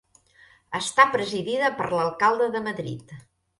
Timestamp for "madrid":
2.73-3.17